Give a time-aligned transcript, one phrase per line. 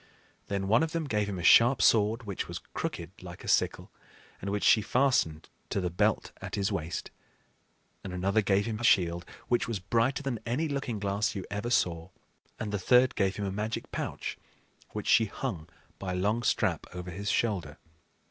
[0.47, 3.91] Then one of them gave him a sharp sword, which was crooked like a sickle,
[4.41, 7.11] and which she fastened to the belt at his waist;
[8.03, 11.69] and another gave him a shield, which was brighter than any looking glass you ever
[11.69, 12.09] saw;
[12.59, 14.39] and the third gave him a magic pouch,
[14.89, 15.69] which she hung
[15.99, 17.77] by a long strap over his shoulder.